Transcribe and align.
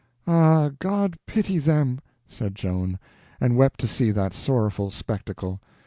"Ah, 0.25 0.71
God 0.79 1.15
pity 1.27 1.59
them!" 1.59 1.99
said 2.27 2.55
Joan, 2.55 2.97
and 3.39 3.55
wept 3.55 3.79
to 3.81 3.87
see 3.87 4.09
that 4.09 4.33
sorrowful 4.33 4.89
spectacle. 4.89 5.61